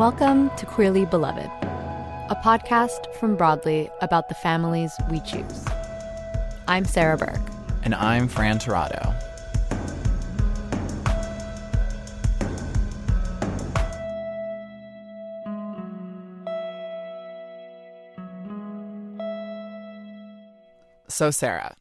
[0.00, 5.66] Welcome to Queerly Beloved, a podcast from Broadly about the families we choose.
[6.66, 7.38] I'm Sarah Burke.
[7.82, 9.14] And I'm Fran Tirado.
[21.08, 21.76] So, Sarah,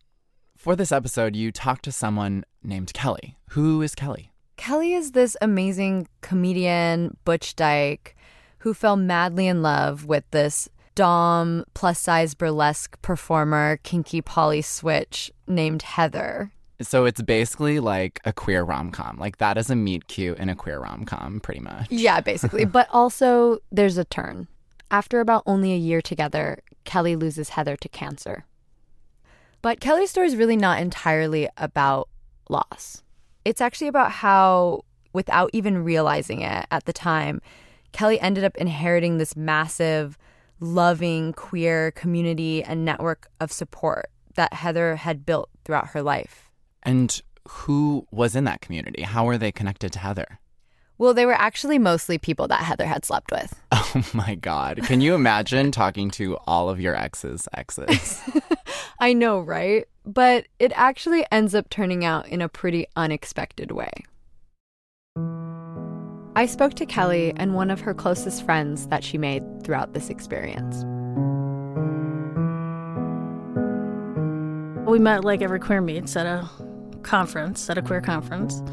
[0.57, 3.37] for this episode, you talked to someone named Kelly.
[3.51, 4.28] Who is Kelly?
[4.59, 8.13] Kelly is this amazing comedian, Butch Dyke,
[8.57, 15.31] who fell madly in love with this Dom plus size burlesque performer, Kinky Poly Switch,
[15.47, 16.51] named Heather.
[16.81, 19.17] So it's basically like a queer rom com.
[19.17, 21.89] Like that is a meet cute in a queer rom com, pretty much.
[21.89, 22.65] Yeah, basically.
[22.77, 24.49] but also, there's a turn.
[24.91, 28.43] After about only a year together, Kelly loses Heather to cancer.
[29.61, 32.09] But Kelly's story is really not entirely about
[32.49, 33.03] loss.
[33.49, 37.41] It's actually about how, without even realizing it at the time,
[37.93, 40.19] Kelly ended up inheriting this massive,
[40.59, 46.51] loving queer community and network of support that Heather had built throughout her life.
[46.83, 49.01] And who was in that community?
[49.01, 50.37] How were they connected to Heather?
[50.99, 53.59] Well, they were actually mostly people that Heather had slept with.
[53.91, 54.81] Oh my God.
[54.83, 58.21] Can you imagine talking to all of your exes' exes?
[58.99, 59.87] I know, right?
[60.09, 63.91] But it actually ends up turning out in a pretty unexpected way.
[66.35, 70.09] I spoke to Kelly and one of her closest friends that she made throughout this
[70.09, 70.83] experience.
[74.89, 76.49] We met like every queer meets at a
[77.03, 78.63] conference, at a queer conference.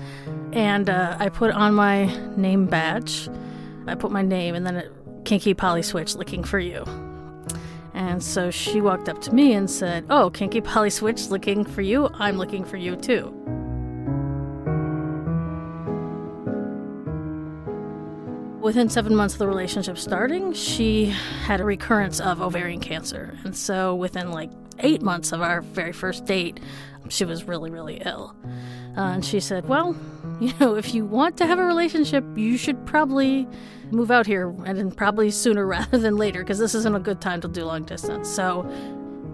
[0.54, 2.06] And uh, I put on my
[2.38, 3.28] name badge.
[3.86, 4.92] I put my name and then it,
[5.26, 6.82] Kinky Poly Switch looking for you.
[8.06, 11.82] And so she walked up to me and said, Oh, Kinky Poly Switch looking for
[11.82, 12.08] you?
[12.14, 13.32] I'm looking for you too.
[18.62, 23.36] Within seven months of the relationship starting, she had a recurrence of ovarian cancer.
[23.42, 26.60] And so within like eight months of our very first date,
[27.08, 28.36] she was really, really ill.
[28.96, 29.96] Uh, and she said, Well,
[30.40, 33.46] you know, if you want to have a relationship, you should probably
[33.90, 37.40] move out here and probably sooner rather than later because this isn't a good time
[37.40, 38.28] to do long distance.
[38.28, 38.68] So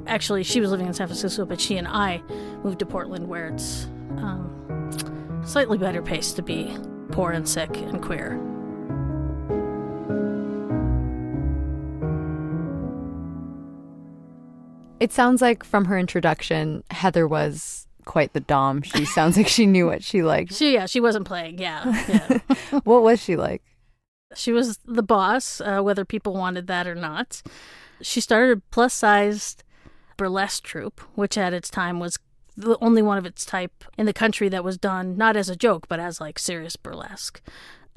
[0.06, 2.22] actually, she was living in San Francisco, but she and I
[2.62, 3.86] moved to Portland where it's
[4.16, 6.76] um, slightly better pace to be
[7.10, 8.40] poor and sick and queer.
[15.00, 18.82] It sounds like from her introduction, Heather was quite the dom.
[18.82, 20.54] She sounds like she knew what she liked.
[20.54, 21.58] She yeah, she wasn't playing.
[21.58, 22.80] Yeah, yeah.
[22.84, 23.62] what was she like?
[24.34, 27.42] She was the boss, uh, whether people wanted that or not.
[28.00, 29.62] She started a plus sized
[30.16, 32.18] burlesque troupe, which at its time was
[32.56, 35.56] the only one of its type in the country that was done not as a
[35.56, 37.40] joke, but as like serious burlesque.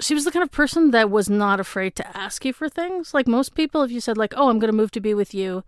[0.00, 3.14] She was the kind of person that was not afraid to ask you for things.
[3.14, 5.34] Like most people, if you said like, "Oh, I'm going to move to be with
[5.34, 5.64] you,"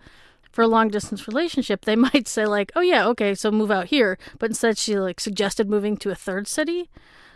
[0.51, 3.87] for a long distance relationship, they might say like, "Oh yeah, okay, so move out
[3.87, 6.91] here." But instead, she like suggested moving to a third city,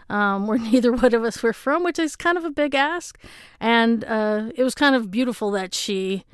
[0.09, 3.19] um, where neither one of us were from, which is kind of a big ask.
[3.61, 6.25] And uh, it was kind of beautiful that she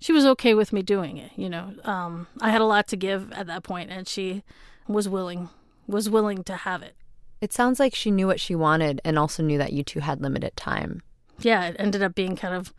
[0.00, 1.32] she was okay with me doing it.
[1.36, 4.42] You know, um, I had a lot to give at that point, and she
[4.88, 5.48] was willing
[5.86, 6.94] was willing to have it.
[7.40, 10.20] It sounds like she knew what she wanted, and also knew that you two had
[10.20, 11.02] limited time.
[11.40, 12.74] Yeah, it ended up being kind of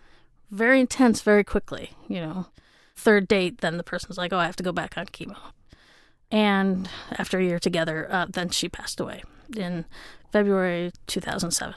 [0.52, 1.92] very intense very quickly.
[2.08, 2.48] You know
[3.02, 5.38] third date, then the person's like, oh, I have to go back on chemo.
[6.30, 9.24] And after a year together, uh, then she passed away
[9.58, 9.86] in
[10.32, 11.76] February 2007.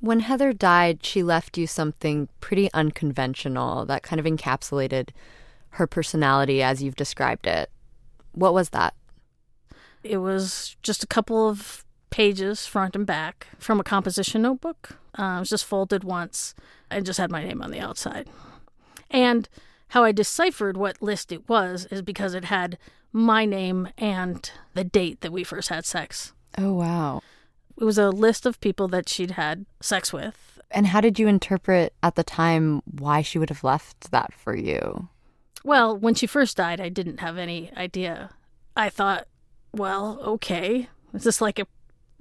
[0.00, 5.10] When Heather died, she left you something pretty unconventional that kind of encapsulated
[5.70, 7.70] her personality as you've described it.
[8.32, 8.94] What was that?
[10.02, 14.96] It was just a couple of pages, front and back, from a composition notebook.
[15.16, 16.54] Uh, it was just folded once
[16.90, 18.28] and just had my name on the outside.
[19.10, 19.48] And
[19.92, 22.78] how I deciphered what list it was is because it had
[23.12, 26.32] my name and the date that we first had sex.
[26.56, 27.20] Oh, wow.
[27.78, 30.58] It was a list of people that she'd had sex with.
[30.70, 34.56] And how did you interpret at the time why she would have left that for
[34.56, 35.08] you?
[35.62, 38.30] Well, when she first died, I didn't have any idea.
[38.74, 39.28] I thought,
[39.74, 40.88] well, okay.
[41.12, 41.66] Is this like a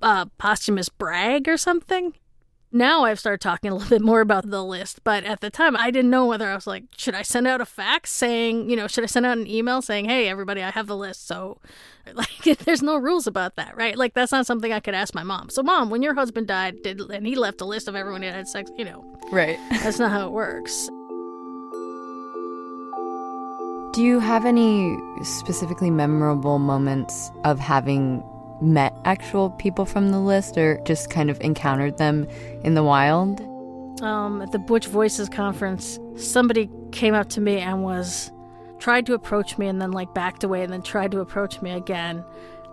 [0.02, 2.16] uh, posthumous brag or something?
[2.74, 5.76] Now I've started talking a little bit more about the list, but at the time
[5.76, 8.78] I didn't know whether I was like, should I send out a fax saying, you
[8.78, 11.28] know, should I send out an email saying, hey, everybody, I have the list.
[11.28, 11.58] So,
[12.14, 13.98] like, there's no rules about that, right?
[13.98, 15.50] Like, that's not something I could ask my mom.
[15.50, 18.30] So, mom, when your husband died, did and he left a list of everyone who
[18.30, 19.60] had sex, you know, Right.
[19.70, 20.90] that's not how it works.
[23.94, 28.24] Do you have any specifically memorable moments of having
[28.62, 32.28] met actual people from the list or just kind of encountered them
[32.63, 33.42] in the wild?
[34.02, 38.31] um, at the Butch Voices conference, somebody came up to me and was
[38.80, 41.72] tried to approach me and then like backed away and then tried to approach me
[41.72, 42.24] again.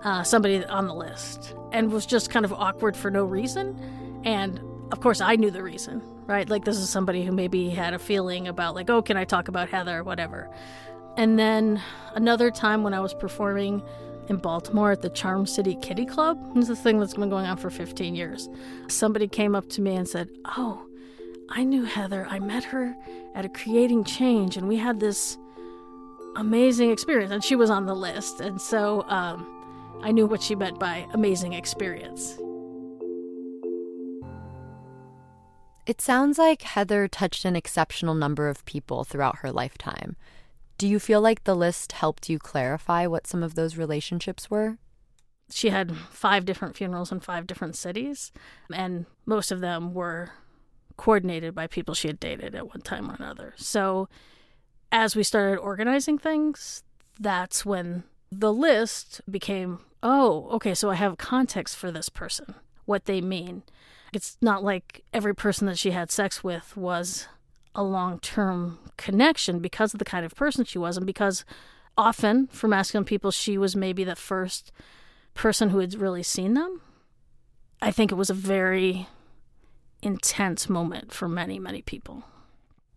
[0.04, 4.20] Uh, somebody on the list and was just kind of awkward for no reason.
[4.24, 4.60] And
[4.92, 6.48] of course, I knew the reason, right?
[6.48, 9.48] Like this is somebody who maybe had a feeling about like, oh, can I talk
[9.48, 10.48] about Heather or whatever.
[11.16, 11.82] And then
[12.14, 13.82] another time when I was performing
[14.28, 16.38] in Baltimore at the Charm City Kitty Club.
[16.56, 18.48] Is a thing that's been going on for 15 years.
[18.88, 20.86] Somebody came up to me and said, Oh,
[21.50, 22.26] I knew Heather.
[22.28, 22.94] I met her
[23.34, 25.38] at a Creating Change, and we had this
[26.36, 27.32] amazing experience.
[27.32, 28.40] And she was on the list.
[28.40, 29.46] And so um,
[30.02, 32.38] I knew what she meant by amazing experience.
[35.86, 40.16] It sounds like Heather touched an exceptional number of people throughout her lifetime.
[40.78, 44.78] Do you feel like the list helped you clarify what some of those relationships were?
[45.50, 48.32] She had five different funerals in five different cities,
[48.72, 50.30] and most of them were
[50.96, 53.54] coordinated by people she had dated at one time or another.
[53.56, 54.08] So
[54.92, 56.82] as we started organizing things,
[57.18, 62.54] that's when the list became oh, okay, so I have context for this person,
[62.84, 63.64] what they mean.
[64.12, 67.26] It's not like every person that she had sex with was
[67.74, 71.44] a long term connection because of the kind of person she was, and because
[71.96, 74.72] often for masculine people, she was maybe the first
[75.34, 76.80] person who had really seen them.
[77.80, 79.06] I think it was a very
[80.02, 82.24] intense moment for many, many people.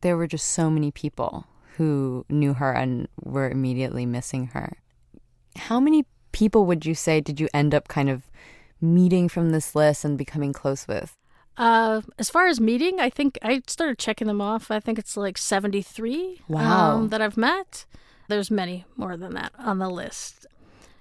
[0.01, 1.45] There were just so many people
[1.77, 4.77] who knew her and were immediately missing her.
[5.56, 8.24] How many people would you say did you end up kind of
[8.79, 11.15] meeting from this list and becoming close with?
[11.57, 14.71] Uh, as far as meeting, I think I started checking them off.
[14.71, 16.95] I think it's like 73 Wow.
[16.95, 17.86] um, that I've met.
[18.27, 20.45] There's many more than that on the list.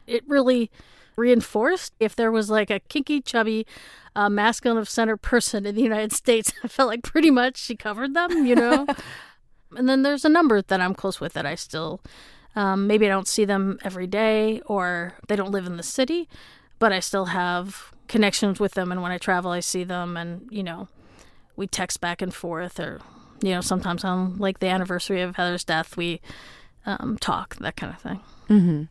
[0.07, 0.71] It really
[1.17, 3.67] reinforced if there was like a kinky, chubby,
[4.17, 7.77] uh, masculine of center person in the United States, I felt like pretty much she
[7.77, 8.87] covered them, you know?
[9.77, 12.01] and then there's a number that I'm close with that I still,
[12.57, 16.29] um, maybe I don't see them every day or they don't live in the city,
[16.81, 18.93] but I still have connections with them.
[18.93, 20.89] And when I travel, I see them and, you know,
[21.57, 23.01] we text back and forth or,
[23.41, 26.21] you know, sometimes on like the anniversary of Heather's death, we
[26.85, 28.21] um, talk, that kind of thing.
[28.49, 28.83] Mm-hmm.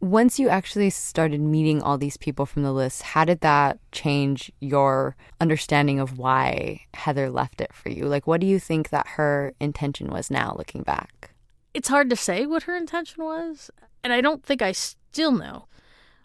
[0.00, 4.52] Once you actually started meeting all these people from the list, how did that change
[4.60, 8.04] your understanding of why Heather left it for you?
[8.06, 11.30] Like, what do you think that her intention was now looking back?
[11.72, 13.70] It's hard to say what her intention was.
[14.04, 15.66] And I don't think I still know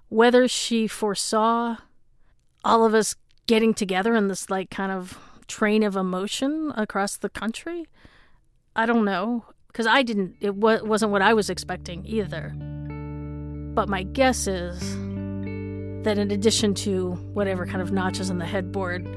[0.10, 1.78] whether she foresaw
[2.64, 3.16] all of us
[3.48, 7.88] getting together in this like kind of train of emotion across the country.
[8.76, 10.36] I don't know because I didn't.
[10.40, 12.54] It wa- wasn't what I was expecting either.
[13.74, 14.80] But my guess is
[16.04, 19.08] that in addition to whatever kind of notches on the headboard,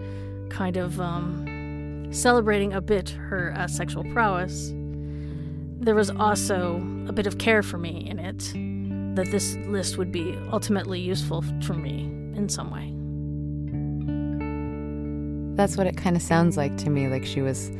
[0.51, 4.71] kind of um, celebrating a bit her uh, sexual prowess,
[5.81, 6.77] there was also
[7.09, 9.17] a bit of care for me in it.
[9.17, 12.03] That this list would be ultimately useful for me
[12.37, 13.00] in some way.
[15.57, 17.09] That's what it kind of sounds like to me.
[17.09, 17.71] Like she was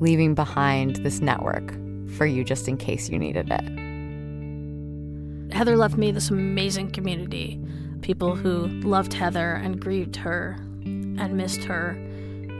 [0.00, 1.72] leaving behind this network
[2.16, 5.52] for you just in case you needed it.
[5.52, 7.60] Heather left me this amazing community.
[8.02, 11.90] People who loved Heather and grieved her and missed her,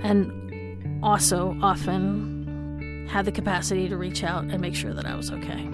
[0.03, 5.31] and also often had the capacity to reach out and make sure that I was
[5.31, 5.69] okay.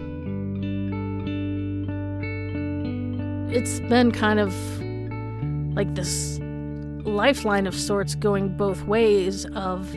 [3.57, 4.53] It's been kind of
[5.77, 6.41] like this
[7.05, 9.93] lifeline of sorts going both ways of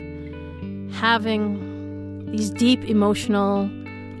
[0.92, 3.70] having these deep emotional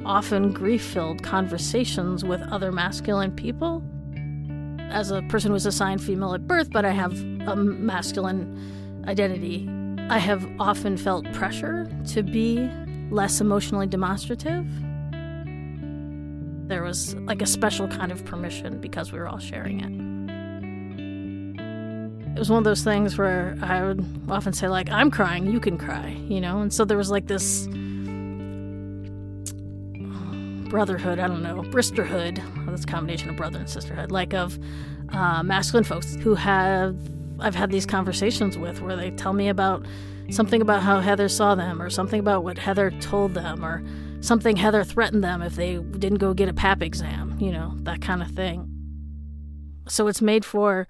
[0.04, 3.82] often grief filled conversations with other masculine people.
[4.90, 7.12] As a person who was assigned female at birth, but I have
[7.46, 9.68] a masculine identity,
[10.08, 12.70] I have often felt pressure to be
[13.10, 14.66] less emotionally demonstrative.
[16.68, 20.15] There was like a special kind of permission because we were all sharing it.
[22.36, 25.58] It was one of those things where I would often say, like, I'm crying, you
[25.58, 26.60] can cry, you know?
[26.60, 27.66] And so there was like this
[30.68, 34.58] brotherhood, I don't know, bristerhood, this combination of brother and sisterhood, like of
[35.14, 36.94] uh, masculine folks who have,
[37.40, 39.86] I've had these conversations with where they tell me about
[40.28, 43.82] something about how Heather saw them, or something about what Heather told them, or
[44.20, 48.02] something Heather threatened them if they didn't go get a PAP exam, you know, that
[48.02, 48.68] kind of thing.
[49.88, 50.86] So it's made for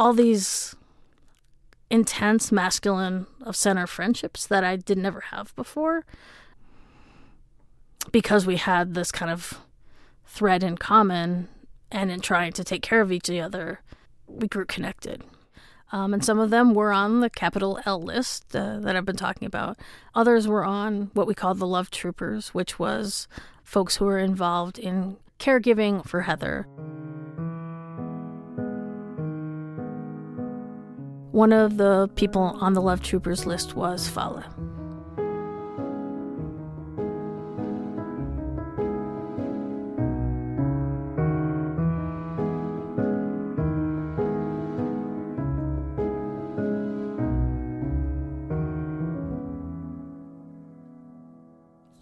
[0.00, 0.74] all these
[1.90, 6.06] intense masculine of center friendships that I did never have before
[8.10, 9.60] because we had this kind of
[10.24, 11.48] thread in common
[11.92, 13.80] and in trying to take care of each other,
[14.26, 15.22] we grew connected.
[15.92, 19.16] Um, and some of them were on the capital L list uh, that I've been
[19.16, 19.76] talking about.
[20.14, 23.28] Others were on what we called the Love Troopers, which was
[23.62, 26.66] folks who were involved in caregiving for Heather.
[31.32, 34.44] One of the people on the Love Troopers list was Fala.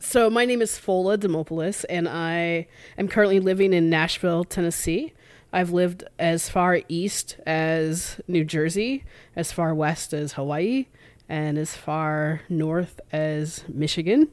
[0.01, 2.67] So my name is Fola Demopoulos, and I
[2.97, 5.13] am currently living in Nashville, Tennessee.
[5.52, 10.87] I've lived as far east as New Jersey, as far west as Hawaii,
[11.28, 14.28] and as far north as Michigan.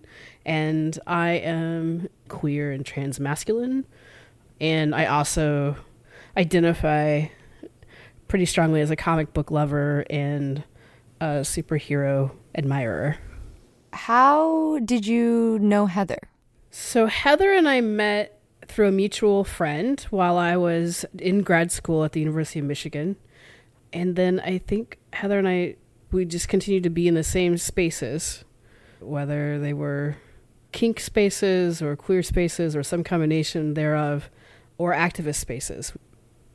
[0.46, 3.86] And I am queer and transmasculine.
[4.60, 5.78] And I also
[6.38, 7.28] identify
[8.28, 10.64] pretty strongly as a comic book lover and
[11.22, 13.18] a superhero admirer.
[13.94, 16.30] How did you know Heather?
[16.72, 18.35] So Heather and I met
[18.68, 23.16] through a mutual friend while I was in grad school at the University of Michigan.
[23.94, 25.76] And then I think Heather and I
[26.12, 28.46] we just continued to be in the same spaces,
[29.00, 30.18] whether they were
[30.72, 34.30] kink spaces or queer spaces or some combination thereof
[34.78, 35.94] or activist spaces.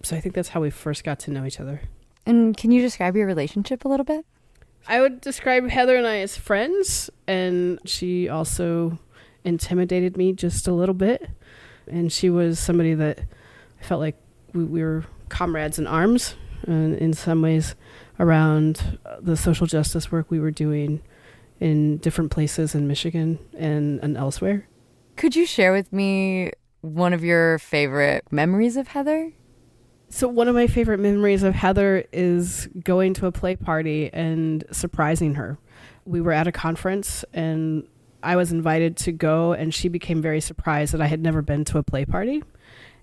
[0.03, 1.83] So I think that's how we first got to know each other.
[2.27, 4.25] And can you describe your relationship a little bit?
[4.87, 8.99] I would describe Heather and I as friends, and she also
[9.45, 11.29] intimidated me just a little bit.
[11.91, 13.21] And she was somebody that
[13.81, 14.17] I felt like
[14.53, 16.35] we, we were comrades in arms,
[16.67, 17.75] and in some ways,
[18.19, 21.03] around the social justice work we were doing
[21.59, 24.67] in different places in Michigan and, and elsewhere.
[25.17, 29.33] Could you share with me one of your favorite memories of Heather?
[30.09, 34.65] So one of my favorite memories of Heather is going to a play party and
[34.73, 35.59] surprising her.
[36.05, 37.87] We were at a conference and
[38.23, 41.65] I was invited to go and she became very surprised that I had never been
[41.67, 42.43] to a play party.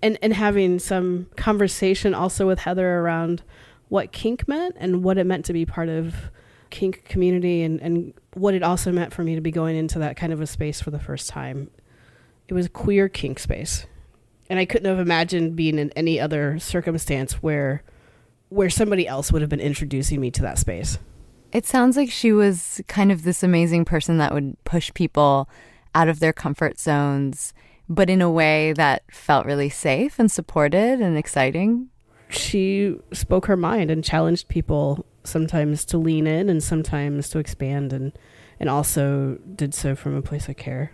[0.02, 3.42] And and having some conversation also with Heather around
[3.88, 6.14] what kink meant and what it meant to be part of
[6.70, 10.16] kink community and, and what it also meant for me to be going into that
[10.16, 11.70] kind of a space for the first time.
[12.46, 13.86] It was a queer kink space
[14.48, 17.82] and I couldn't have imagined being in any other circumstance where
[18.50, 20.98] where somebody else would have been introducing me to that space.
[21.52, 25.48] It sounds like she was kind of this amazing person that would push people
[25.94, 27.54] out of their comfort zones,
[27.88, 31.88] but in a way that felt really safe and supported and exciting.
[32.28, 37.92] She spoke her mind and challenged people sometimes to lean in and sometimes to expand
[37.92, 38.12] and
[38.60, 40.90] and also did so from a place of care.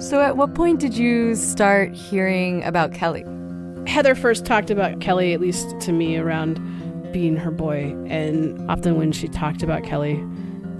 [0.00, 3.24] So, at what point did you start hearing about Kelly?
[3.86, 6.58] Heather first talked about Kelly, at least to me, around
[7.12, 7.94] being her boy.
[8.06, 10.22] And often when she talked about Kelly,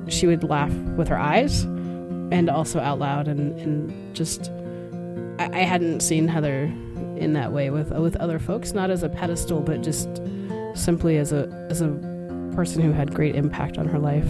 [0.09, 3.29] she would laugh with her eyes and also out loud.
[3.29, 4.51] And, and just,
[5.39, 6.73] I, I hadn't seen Heather
[7.17, 10.09] in that way with with other folks, not as a pedestal, but just
[10.75, 11.89] simply as a as a
[12.55, 14.29] person who had great impact on her life.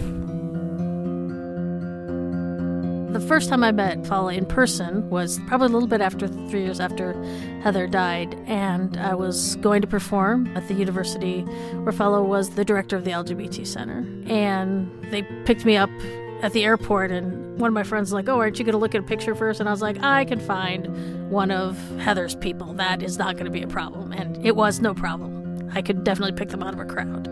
[3.13, 6.63] The first time I met Fala in person was probably a little bit after three
[6.63, 7.13] years after
[7.61, 11.41] Heather died, and I was going to perform at the university
[11.83, 13.99] where Fala was the director of the LGBT Center.
[14.25, 15.91] And they picked me up
[16.41, 18.79] at the airport, and one of my friends was like, Oh, aren't you going to
[18.79, 19.59] look at a picture first?
[19.59, 22.73] And I was like, I can find one of Heather's people.
[22.73, 24.11] That is not going to be a problem.
[24.11, 25.69] And it was no problem.
[25.71, 27.27] I could definitely pick them out of a crowd.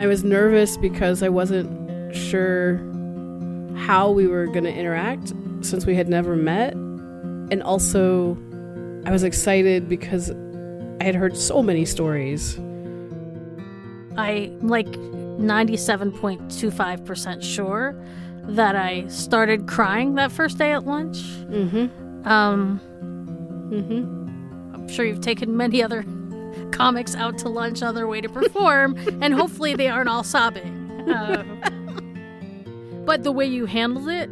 [0.00, 2.80] I was nervous because I wasn't sure
[3.76, 6.72] how we were going to interact since we had never met.
[6.74, 8.36] And also,
[9.06, 10.30] I was excited because
[11.00, 12.56] I had heard so many stories.
[14.16, 17.94] I'm like 97.25% sure
[18.44, 21.16] that I started crying that first day at lunch.
[21.48, 22.28] Mm-hmm.
[22.28, 22.80] Um,
[23.74, 24.74] Mm-hmm.
[24.74, 26.04] I'm sure you've taken many other
[26.70, 31.10] comics out to lunch on their way to perform, and hopefully they aren't all sobbing.
[31.10, 31.44] Uh,
[33.04, 34.30] but the way you handled it,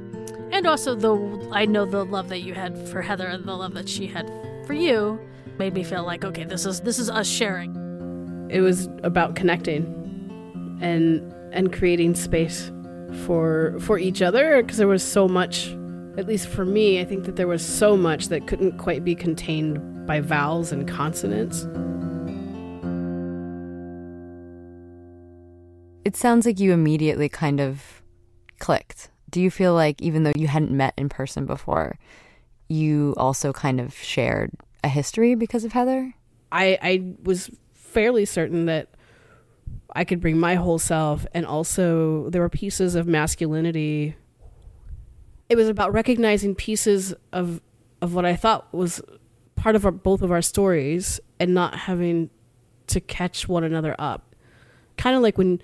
[0.50, 3.75] and also the I know the love that you had for Heather and the love
[3.75, 4.31] that she had
[4.67, 5.21] for you,
[5.59, 7.76] made me feel like okay, this is this is us sharing.
[8.50, 11.21] It was about connecting and
[11.52, 12.71] and creating space
[13.25, 15.69] for for each other because there was so much
[16.17, 19.14] at least for me i think that there was so much that couldn't quite be
[19.14, 21.67] contained by vowels and consonants
[26.05, 28.02] It sounds like you immediately kind of
[28.62, 29.11] clicked.
[29.28, 31.99] Do you feel like even though you hadn't met in person before,
[32.69, 34.52] you also kind of shared
[34.85, 36.14] a history because of Heather?
[36.52, 38.88] I, I was fairly certain that
[39.95, 44.14] I could bring my whole self, and also there were pieces of masculinity.
[45.49, 47.61] It was about recognizing pieces of
[48.00, 49.00] of what I thought was
[49.54, 52.31] part of our, both of our stories, and not having
[52.88, 54.35] to catch one another up.
[54.97, 55.61] Kind of like when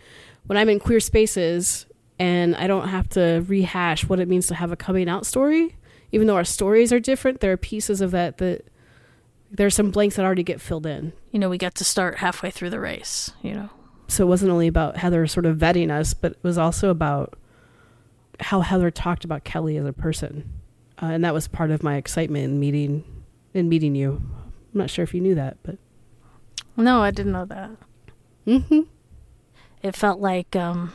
[0.46, 1.86] when I'm in queer spaces
[2.18, 5.76] and I don't have to rehash what it means to have a coming out story.
[6.10, 8.66] Even though our stories are different, there are pieces of that that
[9.50, 11.12] there are some blanks that already get filled in.
[11.30, 13.30] You know, we got to start halfway through the race.
[13.42, 13.70] You know,
[14.08, 17.38] So it wasn't only about Heather sort of vetting us, but it was also about
[18.40, 20.50] how Heather talked about Kelly as a person,
[21.02, 23.04] uh, and that was part of my excitement in meeting
[23.54, 24.22] in meeting you.
[24.74, 25.76] I'm not sure if you knew that, but
[26.76, 27.70] no, I didn't know that.
[28.46, 28.80] mm-hmm.
[29.82, 30.92] It felt like um,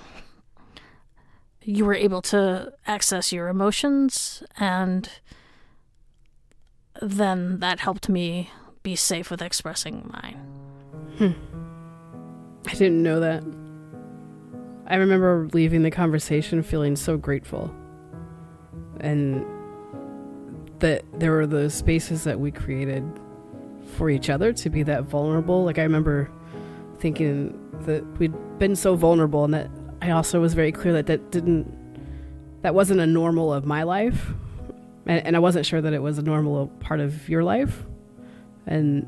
[1.66, 5.10] you were able to access your emotions, and
[7.02, 8.52] then that helped me
[8.84, 10.38] be safe with expressing mine.
[11.18, 11.32] Hmm.
[12.68, 13.44] I didn't know that.
[14.88, 17.74] I remember leaving the conversation feeling so grateful.
[19.00, 19.46] And
[20.80, 23.04] that there were those spaces that we created
[23.96, 25.64] for each other to be that vulnerable.
[25.64, 26.30] Like I remember
[27.00, 29.70] thinking that we'd been so vulnerable and that
[30.04, 31.66] I also was very clear that that didn't
[32.62, 34.34] that wasn't a normal of my life.
[35.06, 37.86] And, and I wasn't sure that it was a normal part of your life.
[38.66, 39.08] And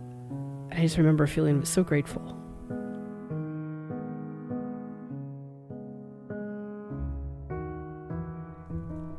[0.72, 2.22] I just remember feeling so grateful.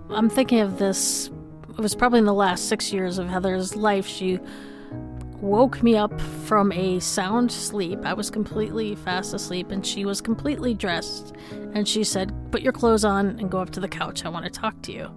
[0.09, 1.29] I'm thinking of this.
[1.69, 4.07] It was probably in the last six years of Heather's life.
[4.07, 4.41] She
[5.43, 8.05] woke me up from a sound sleep.
[8.05, 11.35] I was completely fast asleep, and she was completely dressed.
[11.75, 14.25] And she said, Put your clothes on and go up to the couch.
[14.25, 15.11] I want to talk to you.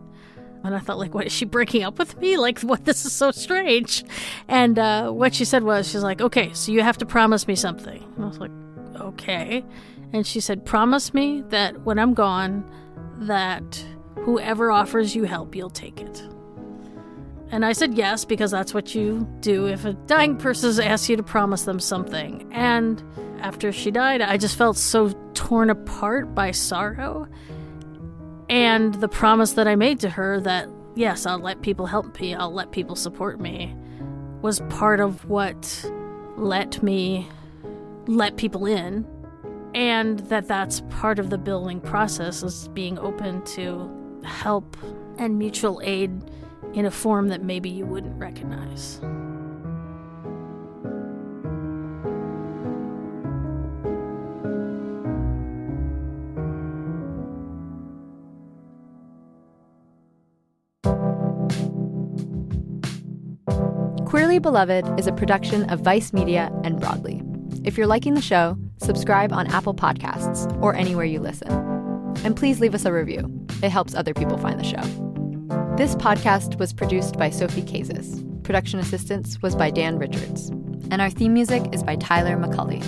[0.63, 2.37] And I thought, like, what is she breaking up with me?
[2.39, 2.85] Like, what?
[2.85, 4.03] This is so strange.
[4.47, 7.55] And uh, what she said was, she's like, okay, so you have to promise me
[7.55, 8.03] something.
[8.15, 8.51] And I was like,
[8.95, 9.63] okay.
[10.13, 12.69] And she said, promise me that when I'm gone,
[13.19, 13.85] that
[14.19, 16.23] whoever offers you help, you'll take it.
[17.51, 21.17] And I said yes, because that's what you do if a dying person asks you
[21.17, 22.47] to promise them something.
[22.51, 23.03] And
[23.39, 27.27] after she died, I just felt so torn apart by sorrow.
[28.49, 32.35] And the promise that I made to her that, yes, I'll let people help me,
[32.35, 33.75] I'll let people support me,
[34.41, 35.91] was part of what
[36.37, 37.27] let me
[38.07, 39.07] let people in.
[39.73, 43.89] And that that's part of the building process is being open to
[44.23, 44.77] help
[45.17, 46.11] and mutual aid
[46.73, 48.99] in a form that maybe you wouldn't recognize.
[64.09, 67.21] Queerly Beloved is a production of Vice Media and Broadly.
[67.63, 71.51] If you're liking the show, subscribe on Apple Podcasts or anywhere you listen.
[72.23, 73.31] And please leave us a review.
[73.61, 75.08] It helps other people find the show.
[75.79, 78.43] This podcast was produced by Sophie Kazis.
[78.43, 80.49] Production assistance was by Dan Richards.
[80.91, 82.81] And our theme music is by Tyler McCulley.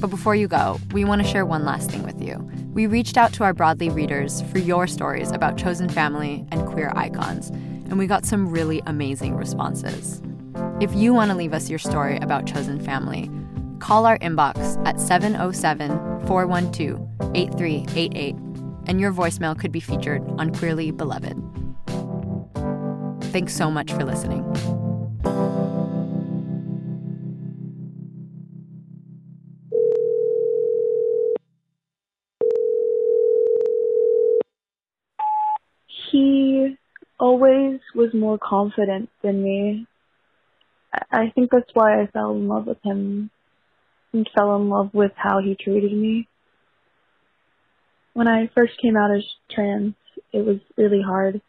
[0.00, 2.38] But before you go, we want to share one last thing with you.
[2.72, 6.92] We reached out to our Broadly readers for your stories about chosen family and queer
[6.96, 10.20] icons, and we got some really amazing responses.
[10.80, 13.30] If you want to leave us your story about chosen family,
[13.78, 18.34] call our inbox at 707 412 8388,
[18.88, 21.40] and your voicemail could be featured on Queerly Beloved.
[23.38, 24.42] Thanks so much for listening.
[36.10, 36.76] He
[37.20, 39.86] always was more confident than me.
[41.12, 43.30] I think that's why I fell in love with him
[44.12, 46.26] and fell in love with how he treated me.
[48.14, 49.94] When I first came out as trans,
[50.32, 51.40] it was really hard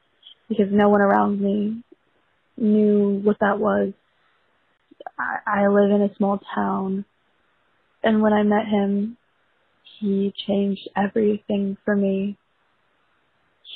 [0.49, 1.83] because no one around me
[2.57, 3.93] knew what that was.
[5.17, 7.05] I, I live in a small town,
[8.03, 9.17] and when I met him,
[9.99, 12.37] he changed everything for me.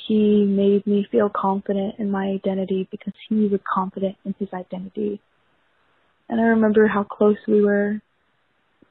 [0.06, 5.20] He made me feel confident in my identity because he was confident in his identity.
[6.28, 8.00] And I remember how close we were.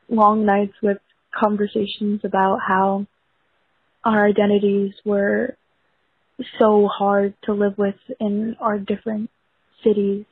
[0.10, 0.98] Long nights with
[1.34, 3.08] conversations about how
[4.04, 5.58] our identities were
[6.60, 9.30] so hard to live with in our different
[9.84, 10.26] cities.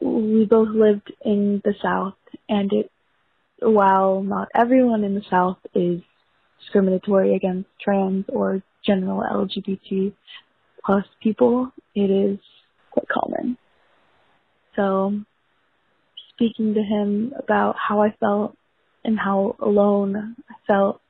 [0.00, 2.14] We both lived in the South,
[2.48, 2.90] and it,
[3.60, 6.00] while not everyone in the South is
[6.60, 10.12] discriminatory against trans or general LGBT
[10.84, 12.38] plus people, it is
[12.90, 13.58] quite common.
[14.76, 15.20] So,
[16.30, 18.56] speaking to him about how I felt
[19.04, 21.00] and how alone I felt,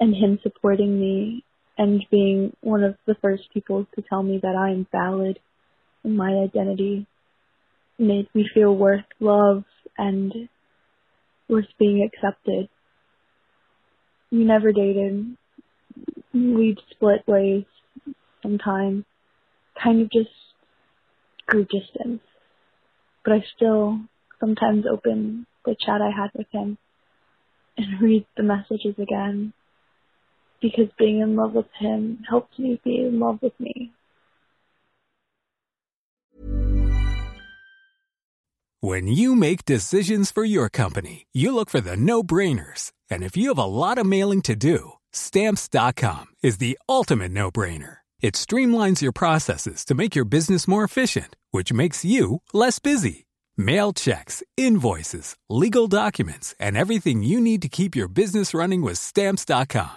[0.00, 1.44] and him supporting me
[1.76, 5.38] and being one of the first people to tell me that I am valid
[6.04, 7.06] in my identity
[7.98, 9.64] made me feel worth love
[9.96, 10.32] and
[11.48, 12.68] worth being accepted.
[14.30, 15.36] We never dated.
[16.32, 17.64] We'd split ways
[18.42, 19.04] sometime,
[19.80, 20.30] kind of just
[21.46, 22.20] grew distance.
[23.24, 24.00] But I still
[24.40, 26.78] sometimes open the chat I had with him
[27.76, 29.52] and read the messages again
[30.60, 33.92] because being in love with him helped me be in love with me.
[38.80, 42.92] When you make decisions for your company, you look for the no brainers.
[43.08, 47.50] And if you have a lot of mailing to do, stamps.com is the ultimate no
[47.50, 47.98] brainer.
[48.20, 53.24] It streamlines your processes to make your business more efficient, which makes you less busy.
[53.56, 58.98] Mail checks, invoices, legal documents, and everything you need to keep your business running with
[58.98, 59.96] stamps.com.